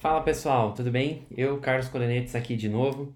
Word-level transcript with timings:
Fala 0.00 0.22
pessoal, 0.22 0.72
tudo 0.72 0.90
bem? 0.90 1.26
Eu, 1.36 1.58
Carlos 1.58 1.90
Colenetes, 1.90 2.34
aqui 2.34 2.56
de 2.56 2.70
novo. 2.70 3.12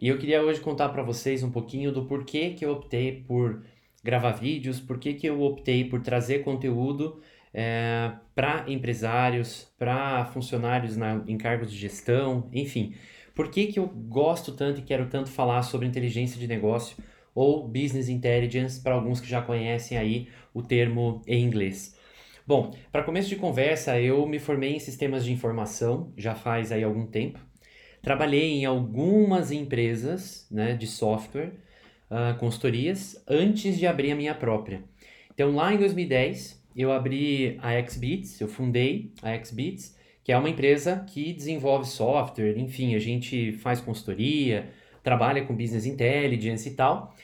E 0.00 0.06
eu 0.06 0.16
queria 0.16 0.40
hoje 0.40 0.60
contar 0.60 0.90
para 0.90 1.02
vocês 1.02 1.42
um 1.42 1.50
pouquinho 1.50 1.90
do 1.90 2.04
porquê 2.04 2.50
que 2.50 2.64
eu 2.64 2.70
optei 2.70 3.24
por 3.26 3.64
gravar 4.04 4.30
vídeos, 4.30 4.78
porquê 4.78 5.14
que 5.14 5.26
eu 5.26 5.42
optei 5.42 5.84
por 5.86 6.00
trazer 6.00 6.44
conteúdo 6.44 7.20
é, 7.52 8.12
para 8.32 8.64
empresários, 8.68 9.72
para 9.76 10.24
funcionários 10.26 10.96
na, 10.96 11.20
em 11.26 11.36
cargos 11.36 11.68
de 11.68 11.76
gestão, 11.76 12.48
enfim. 12.52 12.94
Por 13.34 13.50
que, 13.50 13.66
que 13.66 13.80
eu 13.80 13.88
gosto 13.88 14.52
tanto 14.52 14.78
e 14.78 14.84
quero 14.84 15.08
tanto 15.08 15.30
falar 15.30 15.62
sobre 15.62 15.88
inteligência 15.88 16.38
de 16.38 16.46
negócio 16.46 16.96
ou 17.34 17.66
business 17.66 18.08
intelligence 18.08 18.80
para 18.80 18.94
alguns 18.94 19.20
que 19.20 19.28
já 19.28 19.42
conhecem 19.42 19.98
aí 19.98 20.28
o 20.54 20.62
termo 20.62 21.22
em 21.26 21.42
inglês. 21.44 21.98
Bom, 22.50 22.74
para 22.90 23.04
começo 23.04 23.28
de 23.28 23.36
conversa, 23.36 24.00
eu 24.00 24.26
me 24.26 24.40
formei 24.40 24.74
em 24.74 24.80
sistemas 24.80 25.24
de 25.24 25.32
informação 25.32 26.12
já 26.16 26.34
faz 26.34 26.72
aí 26.72 26.82
algum 26.82 27.06
tempo. 27.06 27.38
Trabalhei 28.02 28.54
em 28.54 28.64
algumas 28.64 29.52
empresas 29.52 30.48
né, 30.50 30.74
de 30.74 30.84
software, 30.84 31.52
uh, 32.10 32.36
consultorias, 32.40 33.22
antes 33.28 33.78
de 33.78 33.86
abrir 33.86 34.10
a 34.10 34.16
minha 34.16 34.34
própria. 34.34 34.82
Então, 35.32 35.54
lá 35.54 35.72
em 35.72 35.78
2010, 35.78 36.60
eu 36.74 36.90
abri 36.90 37.56
a 37.62 37.80
XBits, 37.80 38.40
eu 38.40 38.48
fundei 38.48 39.12
a 39.22 39.32
XBits, 39.38 39.96
que 40.24 40.32
é 40.32 40.36
uma 40.36 40.50
empresa 40.50 41.06
que 41.08 41.32
desenvolve 41.32 41.86
software, 41.86 42.58
enfim, 42.58 42.96
a 42.96 42.98
gente 42.98 43.52
faz 43.52 43.80
consultoria, 43.80 44.70
trabalha 45.04 45.44
com 45.44 45.54
business 45.54 45.86
intelligence 45.86 46.68
e 46.68 46.74
tal. 46.74 47.14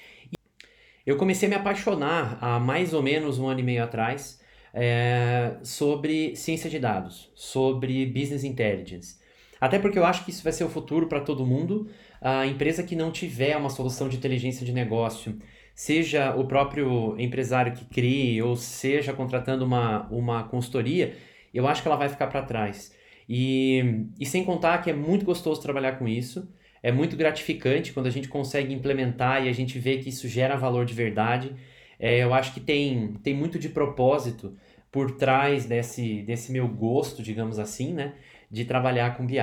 Eu 1.04 1.16
comecei 1.16 1.48
a 1.48 1.50
me 1.50 1.56
apaixonar 1.56 2.38
há 2.40 2.60
mais 2.60 2.94
ou 2.94 3.02
menos 3.02 3.40
um 3.40 3.48
ano 3.48 3.58
e 3.58 3.64
meio 3.64 3.82
atrás 3.82 4.45
é, 4.78 5.56
sobre 5.62 6.36
ciência 6.36 6.68
de 6.68 6.78
dados, 6.78 7.30
sobre 7.34 8.04
business 8.04 8.44
intelligence. 8.44 9.16
Até 9.58 9.78
porque 9.78 9.98
eu 9.98 10.04
acho 10.04 10.22
que 10.22 10.30
isso 10.30 10.44
vai 10.44 10.52
ser 10.52 10.64
o 10.64 10.68
futuro 10.68 11.08
para 11.08 11.20
todo 11.20 11.46
mundo. 11.46 11.88
A 12.20 12.46
empresa 12.46 12.82
que 12.82 12.94
não 12.94 13.10
tiver 13.10 13.56
uma 13.56 13.70
solução 13.70 14.06
de 14.06 14.18
inteligência 14.18 14.66
de 14.66 14.72
negócio, 14.72 15.38
seja 15.74 16.34
o 16.36 16.44
próprio 16.44 17.18
empresário 17.18 17.72
que 17.72 17.86
crie, 17.86 18.42
ou 18.42 18.54
seja 18.54 19.14
contratando 19.14 19.64
uma, 19.64 20.06
uma 20.10 20.44
consultoria, 20.44 21.14
eu 21.54 21.66
acho 21.66 21.80
que 21.80 21.88
ela 21.88 21.96
vai 21.96 22.10
ficar 22.10 22.26
para 22.26 22.42
trás. 22.42 22.94
E, 23.26 24.04
e 24.20 24.26
sem 24.26 24.44
contar 24.44 24.82
que 24.82 24.90
é 24.90 24.94
muito 24.94 25.24
gostoso 25.24 25.62
trabalhar 25.62 25.92
com 25.92 26.06
isso, 26.06 26.52
é 26.82 26.92
muito 26.92 27.16
gratificante 27.16 27.94
quando 27.94 28.08
a 28.08 28.10
gente 28.10 28.28
consegue 28.28 28.74
implementar 28.74 29.44
e 29.44 29.48
a 29.48 29.52
gente 29.52 29.78
vê 29.78 29.96
que 29.96 30.10
isso 30.10 30.28
gera 30.28 30.54
valor 30.54 30.84
de 30.84 30.92
verdade. 30.92 31.56
É, 31.98 32.22
eu 32.22 32.34
acho 32.34 32.52
que 32.54 32.60
tem, 32.60 33.14
tem 33.22 33.34
muito 33.34 33.58
de 33.58 33.68
propósito 33.68 34.56
por 34.90 35.12
trás 35.12 35.66
desse, 35.66 36.22
desse 36.22 36.52
meu 36.52 36.68
gosto, 36.68 37.22
digamos 37.22 37.58
assim, 37.58 37.92
né? 37.92 38.14
De 38.50 38.64
trabalhar 38.64 39.16
com 39.16 39.26
BI. 39.26 39.38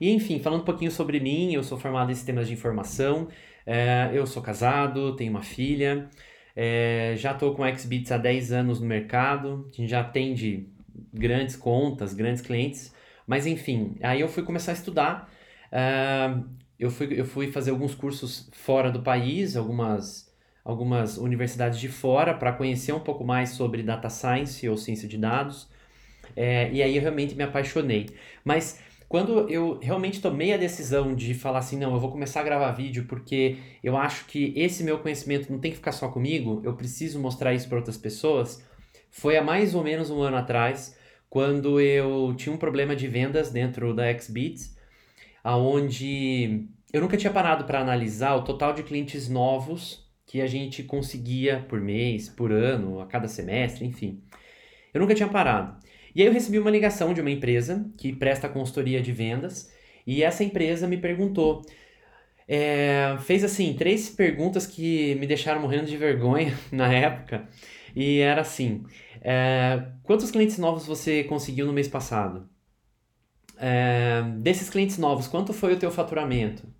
E 0.00 0.10
enfim, 0.10 0.40
falando 0.40 0.62
um 0.62 0.64
pouquinho 0.64 0.90
sobre 0.90 1.20
mim, 1.20 1.52
eu 1.52 1.62
sou 1.62 1.78
formado 1.78 2.10
em 2.10 2.14
sistemas 2.14 2.48
de 2.48 2.54
informação, 2.54 3.28
é, 3.66 4.10
eu 4.12 4.26
sou 4.26 4.42
casado, 4.42 5.14
tenho 5.14 5.30
uma 5.30 5.42
filha, 5.42 6.08
é, 6.56 7.14
já 7.16 7.32
estou 7.32 7.54
com 7.54 7.66
XBits 7.66 8.10
há 8.12 8.18
10 8.18 8.52
anos 8.52 8.80
no 8.80 8.86
mercado, 8.86 9.68
a 9.72 9.76
gente 9.76 9.90
já 9.90 10.00
atende 10.00 10.68
grandes 11.12 11.56
contas, 11.56 12.14
grandes 12.14 12.42
clientes, 12.42 12.94
mas 13.26 13.46
enfim, 13.46 13.96
aí 14.02 14.20
eu 14.20 14.28
fui 14.28 14.42
começar 14.42 14.72
a 14.72 14.74
estudar. 14.74 15.30
É, 15.70 16.34
eu, 16.78 16.90
fui, 16.90 17.20
eu 17.20 17.24
fui 17.24 17.52
fazer 17.52 17.70
alguns 17.70 17.94
cursos 17.94 18.48
fora 18.52 18.90
do 18.90 19.02
país, 19.02 19.56
algumas 19.56 20.29
algumas 20.70 21.18
universidades 21.18 21.78
de 21.78 21.88
fora 21.88 22.34
para 22.34 22.52
conhecer 22.52 22.92
um 22.92 23.00
pouco 23.00 23.24
mais 23.24 23.50
sobre 23.50 23.82
data 23.82 24.08
science 24.08 24.68
ou 24.68 24.76
ciência 24.76 25.08
de 25.08 25.18
dados. 25.18 25.68
É, 26.36 26.70
e 26.72 26.82
aí 26.82 26.96
eu 26.96 27.02
realmente 27.02 27.34
me 27.34 27.42
apaixonei. 27.42 28.10
Mas 28.44 28.80
quando 29.08 29.50
eu 29.50 29.78
realmente 29.82 30.20
tomei 30.20 30.52
a 30.52 30.56
decisão 30.56 31.14
de 31.14 31.34
falar 31.34 31.58
assim, 31.58 31.76
não, 31.76 31.92
eu 31.92 31.98
vou 31.98 32.12
começar 32.12 32.40
a 32.40 32.44
gravar 32.44 32.70
vídeo 32.70 33.06
porque 33.08 33.58
eu 33.82 33.96
acho 33.96 34.24
que 34.26 34.52
esse 34.56 34.84
meu 34.84 35.00
conhecimento 35.00 35.50
não 35.50 35.58
tem 35.58 35.72
que 35.72 35.78
ficar 35.78 35.90
só 35.90 36.08
comigo, 36.08 36.60
eu 36.64 36.74
preciso 36.74 37.18
mostrar 37.18 37.52
isso 37.52 37.68
para 37.68 37.78
outras 37.78 37.96
pessoas, 37.96 38.64
foi 39.10 39.36
há 39.36 39.42
mais 39.42 39.74
ou 39.74 39.82
menos 39.82 40.10
um 40.10 40.22
ano 40.22 40.36
atrás, 40.36 40.96
quando 41.28 41.80
eu 41.80 42.32
tinha 42.36 42.54
um 42.54 42.56
problema 42.56 42.94
de 42.94 43.08
vendas 43.08 43.50
dentro 43.50 43.92
da 43.92 44.16
XBits, 44.16 44.76
aonde 45.42 46.68
eu 46.92 47.00
nunca 47.00 47.16
tinha 47.16 47.32
parado 47.32 47.64
para 47.64 47.80
analisar 47.80 48.36
o 48.36 48.44
total 48.44 48.72
de 48.72 48.84
clientes 48.84 49.28
novos 49.28 50.08
que 50.30 50.40
a 50.40 50.46
gente 50.46 50.84
conseguia 50.84 51.66
por 51.68 51.80
mês, 51.80 52.28
por 52.28 52.52
ano, 52.52 53.00
a 53.00 53.06
cada 53.06 53.26
semestre, 53.26 53.84
enfim. 53.84 54.22
Eu 54.94 55.00
nunca 55.00 55.12
tinha 55.12 55.28
parado. 55.28 55.76
E 56.14 56.22
aí 56.22 56.28
eu 56.28 56.32
recebi 56.32 56.56
uma 56.56 56.70
ligação 56.70 57.12
de 57.12 57.20
uma 57.20 57.32
empresa 57.32 57.84
que 57.98 58.12
presta 58.12 58.48
consultoria 58.48 59.02
de 59.02 59.10
vendas 59.10 59.72
e 60.06 60.22
essa 60.22 60.44
empresa 60.44 60.86
me 60.86 60.96
perguntou, 60.98 61.62
é, 62.46 63.16
fez 63.22 63.42
assim, 63.42 63.74
três 63.74 64.08
perguntas 64.08 64.68
que 64.68 65.16
me 65.16 65.26
deixaram 65.26 65.60
morrendo 65.60 65.86
de 65.86 65.96
vergonha 65.96 66.56
na 66.70 66.92
época 66.92 67.48
e 67.96 68.20
era 68.20 68.42
assim, 68.42 68.84
é, 69.20 69.84
quantos 70.04 70.30
clientes 70.30 70.58
novos 70.58 70.86
você 70.86 71.24
conseguiu 71.24 71.66
no 71.66 71.72
mês 71.72 71.88
passado? 71.88 72.48
É, 73.58 74.22
desses 74.38 74.70
clientes 74.70 74.96
novos, 74.96 75.26
quanto 75.26 75.52
foi 75.52 75.72
o 75.72 75.76
teu 75.76 75.90
faturamento? 75.90 76.72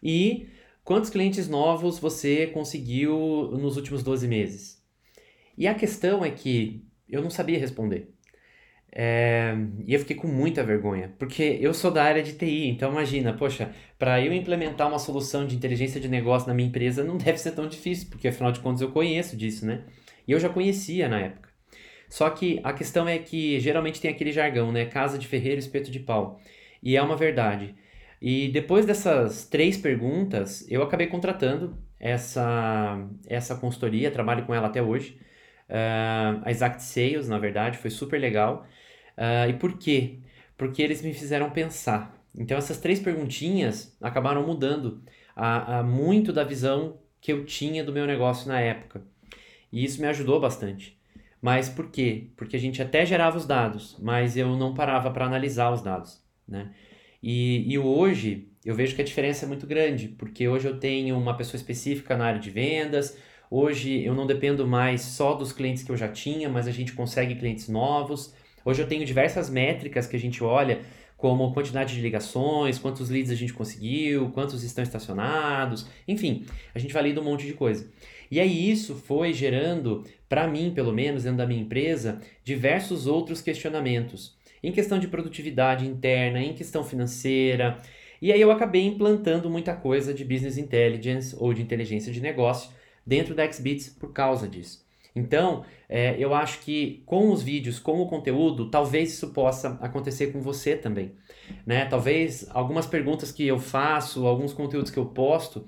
E 0.00 0.54
Quantos 0.84 1.08
clientes 1.08 1.48
novos 1.48 1.98
você 1.98 2.46
conseguiu 2.48 3.50
nos 3.52 3.76
últimos 3.76 4.02
12 4.02 4.28
meses? 4.28 4.84
E 5.56 5.66
a 5.66 5.74
questão 5.74 6.22
é 6.22 6.30
que 6.30 6.84
eu 7.08 7.22
não 7.22 7.30
sabia 7.30 7.58
responder. 7.58 8.12
É, 8.92 9.54
e 9.86 9.94
eu 9.94 9.98
fiquei 10.00 10.14
com 10.14 10.28
muita 10.28 10.62
vergonha, 10.62 11.12
porque 11.18 11.58
eu 11.60 11.72
sou 11.72 11.90
da 11.90 12.04
área 12.04 12.22
de 12.22 12.34
TI, 12.34 12.68
então 12.68 12.92
imagina, 12.92 13.32
poxa, 13.32 13.72
para 13.98 14.20
eu 14.20 14.32
implementar 14.32 14.86
uma 14.86 14.98
solução 14.98 15.46
de 15.46 15.56
inteligência 15.56 16.00
de 16.00 16.06
negócio 16.06 16.46
na 16.46 16.54
minha 16.54 16.68
empresa 16.68 17.02
não 17.02 17.16
deve 17.16 17.38
ser 17.38 17.52
tão 17.52 17.66
difícil, 17.66 18.08
porque 18.10 18.28
afinal 18.28 18.52
de 18.52 18.60
contas 18.60 18.82
eu 18.82 18.92
conheço 18.92 19.36
disso, 19.36 19.66
né? 19.66 19.84
E 20.28 20.32
eu 20.32 20.38
já 20.38 20.50
conhecia 20.50 21.08
na 21.08 21.18
época. 21.18 21.48
Só 22.10 22.28
que 22.30 22.60
a 22.62 22.72
questão 22.74 23.08
é 23.08 23.18
que 23.18 23.58
geralmente 23.58 24.00
tem 24.00 24.10
aquele 24.10 24.32
jargão, 24.32 24.70
né? 24.70 24.84
Casa 24.84 25.18
de 25.18 25.26
ferreiro, 25.26 25.58
espeto 25.58 25.90
de 25.90 25.98
pau. 25.98 26.40
E 26.82 26.96
é 26.96 27.02
uma 27.02 27.16
verdade. 27.16 27.74
E 28.26 28.48
depois 28.48 28.86
dessas 28.86 29.44
três 29.44 29.76
perguntas, 29.76 30.66
eu 30.70 30.82
acabei 30.82 31.08
contratando 31.08 31.76
essa, 32.00 33.06
essa 33.26 33.54
consultoria, 33.54 34.10
trabalho 34.10 34.46
com 34.46 34.54
ela 34.54 34.68
até 34.68 34.82
hoje. 34.82 35.20
Uh, 35.68 36.40
a 36.42 36.50
Exact 36.50 36.82
Sales, 36.82 37.28
na 37.28 37.38
verdade, 37.38 37.76
foi 37.76 37.90
super 37.90 38.18
legal. 38.18 38.66
Uh, 39.18 39.50
e 39.50 39.52
por 39.52 39.76
quê? 39.76 40.20
Porque 40.56 40.80
eles 40.82 41.02
me 41.02 41.12
fizeram 41.12 41.50
pensar. 41.50 42.18
Então, 42.34 42.56
essas 42.56 42.78
três 42.80 42.98
perguntinhas 42.98 43.94
acabaram 44.00 44.46
mudando 44.46 45.02
a, 45.36 45.80
a 45.80 45.82
muito 45.82 46.32
da 46.32 46.44
visão 46.44 46.96
que 47.20 47.30
eu 47.30 47.44
tinha 47.44 47.84
do 47.84 47.92
meu 47.92 48.06
negócio 48.06 48.48
na 48.48 48.58
época. 48.58 49.02
E 49.70 49.84
isso 49.84 50.00
me 50.00 50.06
ajudou 50.06 50.40
bastante. 50.40 50.98
Mas 51.42 51.68
por 51.68 51.90
quê? 51.90 52.30
Porque 52.38 52.56
a 52.56 52.60
gente 52.60 52.80
até 52.80 53.04
gerava 53.04 53.36
os 53.36 53.44
dados, 53.44 53.98
mas 54.00 54.34
eu 54.34 54.56
não 54.56 54.72
parava 54.72 55.10
para 55.10 55.26
analisar 55.26 55.70
os 55.70 55.82
dados, 55.82 56.24
né? 56.48 56.72
E, 57.26 57.64
e 57.72 57.78
hoje 57.78 58.48
eu 58.66 58.74
vejo 58.74 58.94
que 58.94 59.00
a 59.00 59.04
diferença 59.04 59.46
é 59.46 59.48
muito 59.48 59.66
grande, 59.66 60.08
porque 60.08 60.46
hoje 60.46 60.68
eu 60.68 60.78
tenho 60.78 61.16
uma 61.16 61.34
pessoa 61.34 61.56
específica 61.56 62.18
na 62.18 62.26
área 62.26 62.38
de 62.38 62.50
vendas, 62.50 63.16
hoje 63.50 64.04
eu 64.04 64.14
não 64.14 64.26
dependo 64.26 64.66
mais 64.66 65.00
só 65.00 65.32
dos 65.32 65.50
clientes 65.50 65.82
que 65.82 65.90
eu 65.90 65.96
já 65.96 66.06
tinha, 66.06 66.50
mas 66.50 66.68
a 66.68 66.70
gente 66.70 66.92
consegue 66.92 67.34
clientes 67.34 67.66
novos. 67.66 68.34
Hoje 68.62 68.82
eu 68.82 68.86
tenho 68.86 69.06
diversas 69.06 69.48
métricas 69.48 70.06
que 70.06 70.16
a 70.16 70.20
gente 70.20 70.44
olha, 70.44 70.82
como 71.16 71.50
quantidade 71.54 71.94
de 71.94 72.02
ligações, 72.02 72.78
quantos 72.78 73.08
leads 73.08 73.30
a 73.30 73.34
gente 73.34 73.54
conseguiu, 73.54 74.28
quantos 74.32 74.62
estão 74.62 74.84
estacionados, 74.84 75.86
enfim, 76.06 76.44
a 76.74 76.78
gente 76.78 76.92
valida 76.92 77.22
um 77.22 77.24
monte 77.24 77.46
de 77.46 77.54
coisa. 77.54 77.90
E 78.30 78.38
aí 78.38 78.70
isso 78.70 78.96
foi 78.96 79.32
gerando, 79.32 80.04
para 80.28 80.46
mim 80.46 80.72
pelo 80.74 80.92
menos, 80.92 81.22
dentro 81.22 81.38
da 81.38 81.46
minha 81.46 81.62
empresa, 81.62 82.20
diversos 82.44 83.06
outros 83.06 83.40
questionamentos 83.40 84.36
em 84.64 84.72
questão 84.72 84.98
de 84.98 85.06
produtividade 85.08 85.86
interna, 85.86 86.40
em 86.40 86.54
questão 86.54 86.82
financeira. 86.82 87.78
E 88.20 88.32
aí 88.32 88.40
eu 88.40 88.50
acabei 88.50 88.86
implantando 88.86 89.50
muita 89.50 89.76
coisa 89.76 90.14
de 90.14 90.24
business 90.24 90.56
intelligence 90.56 91.36
ou 91.38 91.52
de 91.52 91.60
inteligência 91.60 92.10
de 92.10 92.20
negócio 92.20 92.70
dentro 93.06 93.34
da 93.34 93.50
XBits 93.50 93.90
por 93.90 94.12
causa 94.12 94.48
disso. 94.48 94.82
Então, 95.14 95.64
é, 95.88 96.16
eu 96.18 96.34
acho 96.34 96.60
que 96.60 97.02
com 97.06 97.30
os 97.30 97.42
vídeos, 97.42 97.78
com 97.78 98.00
o 98.00 98.08
conteúdo, 98.08 98.70
talvez 98.70 99.12
isso 99.12 99.28
possa 99.28 99.78
acontecer 99.80 100.32
com 100.32 100.40
você 100.40 100.74
também. 100.74 101.12
Né? 101.66 101.84
Talvez 101.84 102.48
algumas 102.50 102.86
perguntas 102.86 103.30
que 103.30 103.46
eu 103.46 103.58
faço, 103.58 104.26
alguns 104.26 104.52
conteúdos 104.52 104.90
que 104.90 104.98
eu 104.98 105.06
posto, 105.06 105.66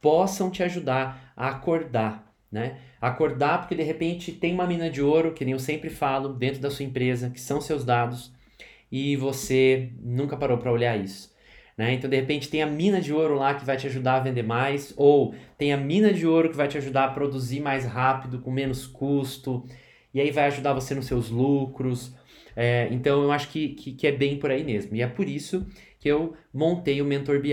possam 0.00 0.50
te 0.50 0.62
ajudar 0.62 1.32
a 1.34 1.48
acordar. 1.48 2.32
Né? 2.52 2.78
Acordar 3.00 3.60
porque 3.60 3.74
de 3.74 3.82
repente 3.82 4.30
tem 4.30 4.52
uma 4.52 4.66
mina 4.66 4.90
de 4.90 5.02
ouro, 5.02 5.32
que 5.32 5.44
nem 5.44 5.52
eu 5.52 5.58
sempre 5.58 5.90
falo, 5.90 6.28
dentro 6.28 6.60
da 6.60 6.70
sua 6.70 6.84
empresa, 6.84 7.30
que 7.30 7.40
são 7.40 7.60
seus 7.60 7.84
dados, 7.84 8.33
e 8.94 9.16
você 9.16 9.90
nunca 10.00 10.36
parou 10.36 10.56
para 10.56 10.70
olhar 10.70 10.96
isso. 10.96 11.34
Né? 11.76 11.94
Então, 11.94 12.08
de 12.08 12.14
repente, 12.14 12.48
tem 12.48 12.62
a 12.62 12.66
mina 12.66 13.00
de 13.00 13.12
ouro 13.12 13.34
lá 13.34 13.52
que 13.52 13.64
vai 13.64 13.76
te 13.76 13.88
ajudar 13.88 14.14
a 14.14 14.20
vender 14.20 14.44
mais, 14.44 14.94
ou 14.96 15.34
tem 15.58 15.72
a 15.72 15.76
mina 15.76 16.12
de 16.12 16.24
ouro 16.24 16.48
que 16.48 16.56
vai 16.56 16.68
te 16.68 16.78
ajudar 16.78 17.06
a 17.06 17.10
produzir 17.10 17.58
mais 17.58 17.84
rápido, 17.84 18.38
com 18.38 18.52
menos 18.52 18.86
custo, 18.86 19.64
e 20.14 20.20
aí 20.20 20.30
vai 20.30 20.44
ajudar 20.44 20.74
você 20.74 20.94
nos 20.94 21.06
seus 21.06 21.28
lucros. 21.28 22.14
É, 22.54 22.86
então 22.92 23.24
eu 23.24 23.32
acho 23.32 23.48
que, 23.48 23.70
que, 23.70 23.94
que 23.94 24.06
é 24.06 24.12
bem 24.12 24.38
por 24.38 24.52
aí 24.52 24.62
mesmo. 24.62 24.94
E 24.94 25.02
é 25.02 25.08
por 25.08 25.28
isso 25.28 25.66
que 25.98 26.08
eu 26.08 26.36
montei 26.52 27.02
o 27.02 27.04
Mentor 27.04 27.40
BI, 27.40 27.52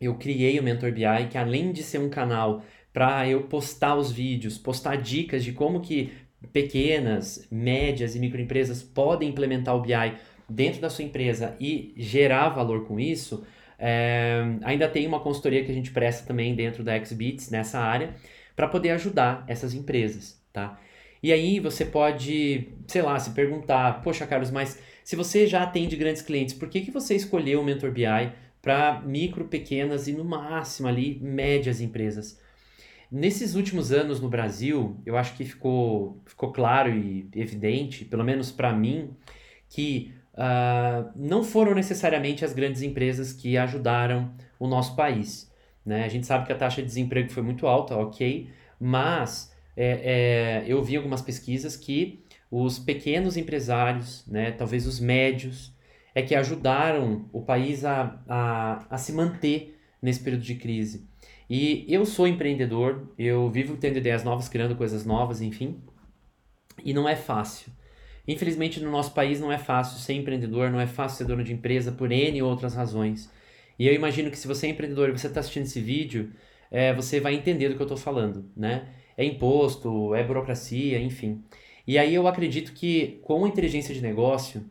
eu 0.00 0.16
criei 0.16 0.58
o 0.58 0.64
Mentor 0.64 0.90
BI, 0.90 1.28
que 1.30 1.38
além 1.38 1.70
de 1.70 1.84
ser 1.84 2.00
um 2.00 2.10
canal 2.10 2.64
para 2.92 3.28
eu 3.28 3.44
postar 3.44 3.94
os 3.94 4.10
vídeos, 4.10 4.58
postar 4.58 4.96
dicas 4.96 5.44
de 5.44 5.52
como 5.52 5.80
que 5.80 6.12
pequenas, 6.52 7.46
médias 7.50 8.14
e 8.14 8.18
microempresas 8.18 8.82
podem 8.82 9.28
implementar 9.28 9.74
o 9.76 9.80
BI 9.80 10.14
dentro 10.48 10.80
da 10.80 10.90
sua 10.90 11.04
empresa 11.04 11.56
e 11.60 11.94
gerar 11.96 12.50
valor 12.50 12.84
com 12.86 13.00
isso, 13.00 13.44
é, 13.78 14.42
ainda 14.62 14.88
tem 14.88 15.06
uma 15.06 15.20
consultoria 15.20 15.64
que 15.64 15.70
a 15.70 15.74
gente 15.74 15.90
presta 15.90 16.26
também 16.26 16.54
dentro 16.54 16.84
da 16.84 17.02
XBits 17.02 17.50
nessa 17.50 17.78
área 17.78 18.14
para 18.54 18.68
poder 18.68 18.90
ajudar 18.90 19.44
essas 19.48 19.74
empresas, 19.74 20.40
tá? 20.52 20.78
E 21.22 21.32
aí 21.32 21.58
você 21.58 21.84
pode, 21.84 22.68
sei 22.86 23.02
lá, 23.02 23.18
se 23.18 23.30
perguntar, 23.30 24.02
poxa, 24.02 24.26
Carlos, 24.26 24.50
mas 24.50 24.78
se 25.02 25.16
você 25.16 25.46
já 25.46 25.62
atende 25.62 25.96
grandes 25.96 26.22
clientes, 26.22 26.54
por 26.54 26.68
que, 26.68 26.82
que 26.82 26.90
você 26.90 27.14
escolheu 27.14 27.60
o 27.60 27.64
Mentor 27.64 27.90
BI 27.90 28.32
para 28.60 29.00
micro, 29.00 29.46
pequenas 29.46 30.06
e 30.06 30.12
no 30.12 30.24
máximo 30.24 30.86
ali 30.86 31.18
médias 31.20 31.80
empresas? 31.80 32.38
Nesses 33.16 33.54
últimos 33.54 33.92
anos 33.92 34.18
no 34.18 34.28
Brasil, 34.28 35.00
eu 35.06 35.16
acho 35.16 35.36
que 35.36 35.44
ficou, 35.44 36.20
ficou 36.26 36.50
claro 36.52 36.90
e 36.90 37.28
evidente, 37.32 38.04
pelo 38.04 38.24
menos 38.24 38.50
para 38.50 38.72
mim, 38.72 39.10
que 39.68 40.12
uh, 40.32 41.08
não 41.14 41.44
foram 41.44 41.76
necessariamente 41.76 42.44
as 42.44 42.52
grandes 42.52 42.82
empresas 42.82 43.32
que 43.32 43.56
ajudaram 43.56 44.34
o 44.58 44.66
nosso 44.66 44.96
país. 44.96 45.48
Né? 45.86 46.04
A 46.04 46.08
gente 46.08 46.26
sabe 46.26 46.44
que 46.44 46.52
a 46.52 46.56
taxa 46.56 46.82
de 46.82 46.88
desemprego 46.88 47.30
foi 47.30 47.44
muito 47.44 47.68
alta, 47.68 47.96
ok, 47.96 48.50
mas 48.80 49.54
é, 49.76 50.64
é, 50.64 50.64
eu 50.66 50.82
vi 50.82 50.96
algumas 50.96 51.22
pesquisas 51.22 51.76
que 51.76 52.20
os 52.50 52.80
pequenos 52.80 53.36
empresários, 53.36 54.26
né, 54.26 54.50
talvez 54.50 54.88
os 54.88 54.98
médios, 54.98 55.72
é 56.16 56.20
que 56.20 56.34
ajudaram 56.34 57.28
o 57.32 57.42
país 57.42 57.84
a, 57.84 58.20
a, 58.28 58.86
a 58.90 58.98
se 58.98 59.12
manter 59.12 59.78
nesse 60.02 60.18
período 60.18 60.42
de 60.42 60.56
crise. 60.56 61.13
E 61.48 61.84
eu 61.88 62.06
sou 62.06 62.26
empreendedor, 62.26 63.12
eu 63.18 63.50
vivo 63.50 63.76
tendo 63.76 63.98
ideias 63.98 64.24
novas, 64.24 64.48
criando 64.48 64.76
coisas 64.76 65.04
novas, 65.04 65.42
enfim, 65.42 65.82
e 66.82 66.92
não 66.94 67.08
é 67.08 67.14
fácil. 67.14 67.72
Infelizmente, 68.26 68.80
no 68.80 68.90
nosso 68.90 69.12
país 69.12 69.40
não 69.40 69.52
é 69.52 69.58
fácil 69.58 69.98
ser 69.98 70.14
empreendedor, 70.14 70.70
não 70.70 70.80
é 70.80 70.86
fácil 70.86 71.18
ser 71.18 71.24
dono 71.24 71.44
de 71.44 71.52
empresa 71.52 71.92
por 71.92 72.10
N 72.10 72.42
outras 72.42 72.74
razões. 72.74 73.30
E 73.78 73.86
eu 73.86 73.92
imagino 73.92 74.30
que 74.30 74.38
se 74.38 74.48
você 74.48 74.66
é 74.66 74.70
empreendedor 74.70 75.08
e 75.10 75.12
você 75.12 75.26
está 75.26 75.40
assistindo 75.40 75.64
esse 75.64 75.80
vídeo, 75.80 76.32
é, 76.70 76.94
você 76.94 77.20
vai 77.20 77.34
entender 77.34 77.68
do 77.68 77.76
que 77.76 77.82
eu 77.82 77.86
estou 77.86 77.98
falando, 77.98 78.50
né? 78.56 78.88
É 79.16 79.24
imposto, 79.24 80.14
é 80.14 80.24
burocracia, 80.24 80.98
enfim. 80.98 81.42
E 81.86 81.98
aí 81.98 82.14
eu 82.14 82.26
acredito 82.26 82.72
que 82.72 83.20
com 83.22 83.46
inteligência 83.46 83.94
de 83.94 84.00
negócio, 84.00 84.64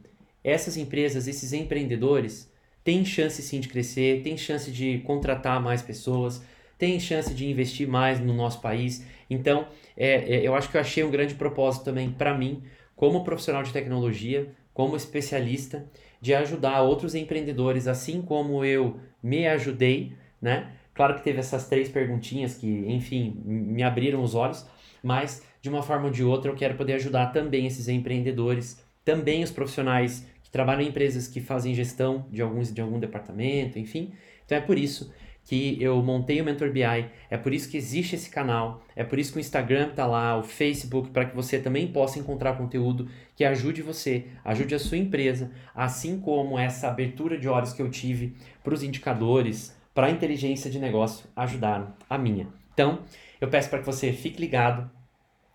essas 0.43 0.75
empresas, 0.75 1.27
esses 1.27 1.53
empreendedores, 1.53 2.51
têm 2.83 3.05
chance 3.05 3.41
sim 3.41 3.59
de 3.59 3.67
crescer, 3.69 4.23
têm 4.23 4.35
chance 4.35 4.71
de 4.71 4.97
contratar 4.99 5.61
mais 5.61 5.81
pessoas, 5.81 6.43
têm 6.77 6.99
chance 6.99 7.33
de 7.33 7.49
investir 7.49 7.87
mais 7.87 8.19
no 8.19 8.33
nosso 8.33 8.61
país. 8.61 9.05
Então, 9.29 9.67
é, 9.95 10.35
é, 10.35 10.47
eu 10.47 10.55
acho 10.55 10.69
que 10.69 10.77
eu 10.77 10.81
achei 10.81 11.03
um 11.03 11.11
grande 11.11 11.35
propósito 11.35 11.85
também 11.85 12.11
para 12.11 12.37
mim 12.37 12.63
como 12.95 13.23
profissional 13.23 13.63
de 13.63 13.73
tecnologia, 13.73 14.51
como 14.73 14.95
especialista, 14.95 15.85
de 16.21 16.33
ajudar 16.33 16.81
outros 16.81 17.15
empreendedores, 17.15 17.87
assim 17.87 18.21
como 18.21 18.63
eu 18.63 18.99
me 19.21 19.47
ajudei, 19.47 20.13
né? 20.41 20.71
Claro 20.93 21.15
que 21.15 21.23
teve 21.23 21.39
essas 21.39 21.67
três 21.67 21.89
perguntinhas 21.89 22.55
que, 22.55 22.67
enfim, 22.67 23.41
me 23.43 23.81
abriram 23.83 24.21
os 24.21 24.35
olhos, 24.35 24.65
mas 25.03 25.43
de 25.61 25.69
uma 25.69 25.81
forma 25.81 26.05
ou 26.05 26.11
de 26.11 26.23
outra 26.23 26.51
eu 26.51 26.55
quero 26.55 26.75
poder 26.75 26.93
ajudar 26.93 27.27
também 27.27 27.65
esses 27.65 27.87
empreendedores, 27.87 28.83
também 29.03 29.43
os 29.43 29.51
profissionais 29.51 30.25
que 30.43 30.51
trabalham 30.51 30.81
em 30.81 30.89
empresas 30.89 31.27
que 31.27 31.41
fazem 31.41 31.73
gestão 31.73 32.25
de, 32.31 32.41
alguns, 32.41 32.71
de 32.71 32.79
algum 32.79 32.99
departamento, 32.99 33.79
enfim. 33.79 34.13
Então 34.45 34.57
é 34.57 34.61
por 34.61 34.77
isso 34.77 35.11
que 35.45 35.77
eu 35.81 36.01
montei 36.01 36.39
o 36.41 36.45
Mentor 36.45 36.71
BI, 36.71 37.05
é 37.29 37.37
por 37.37 37.53
isso 37.53 37.69
que 37.69 37.75
existe 37.75 38.15
esse 38.15 38.29
canal, 38.29 38.81
é 38.95 39.03
por 39.03 39.19
isso 39.19 39.31
que 39.33 39.39
o 39.39 39.41
Instagram 39.41 39.89
está 39.89 40.05
lá, 40.05 40.37
o 40.37 40.43
Facebook, 40.43 41.09
para 41.09 41.25
que 41.25 41.35
você 41.35 41.59
também 41.59 41.87
possa 41.87 42.17
encontrar 42.17 42.57
conteúdo 42.57 43.09
que 43.35 43.43
ajude 43.43 43.81
você, 43.81 44.27
ajude 44.45 44.73
a 44.73 44.79
sua 44.79 44.97
empresa, 44.97 45.51
assim 45.75 46.19
como 46.19 46.57
essa 46.57 46.87
abertura 46.87 47.37
de 47.37 47.49
olhos 47.49 47.73
que 47.73 47.81
eu 47.81 47.89
tive 47.89 48.35
para 48.63 48.73
os 48.73 48.83
indicadores, 48.83 49.75
para 49.93 50.07
a 50.07 50.11
inteligência 50.11 50.71
de 50.71 50.79
negócio 50.79 51.25
ajudaram 51.35 51.93
a 52.09 52.17
minha. 52.17 52.47
Então, 52.73 52.99
eu 53.41 53.47
peço 53.49 53.69
para 53.69 53.79
que 53.79 53.85
você 53.85 54.13
fique 54.13 54.39
ligado, 54.39 54.89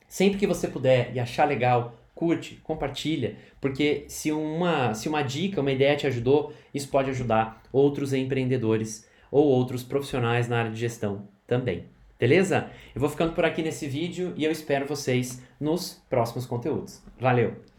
sempre 0.06 0.38
que 0.38 0.46
você 0.46 0.68
puder 0.68 1.12
e 1.14 1.18
achar 1.18 1.46
legal, 1.46 1.94
curte, 2.14 2.56
compartilha, 2.62 3.36
porque 3.60 4.04
se 4.08 4.30
uma, 4.32 4.92
se 4.92 5.08
uma 5.08 5.22
dica, 5.22 5.60
uma 5.60 5.72
ideia 5.72 5.96
te 5.96 6.06
ajudou, 6.06 6.52
isso 6.74 6.88
pode 6.88 7.08
ajudar 7.10 7.62
outros 7.72 8.12
empreendedores 8.12 9.07
ou 9.30 9.46
outros 9.46 9.82
profissionais 9.82 10.48
na 10.48 10.58
área 10.58 10.70
de 10.70 10.78
gestão 10.78 11.28
também. 11.46 11.86
Beleza? 12.18 12.70
Eu 12.94 13.00
vou 13.00 13.08
ficando 13.08 13.32
por 13.32 13.44
aqui 13.44 13.62
nesse 13.62 13.86
vídeo 13.86 14.32
e 14.36 14.44
eu 14.44 14.50
espero 14.50 14.86
vocês 14.86 15.42
nos 15.60 16.02
próximos 16.10 16.46
conteúdos. 16.46 17.00
Valeu! 17.20 17.77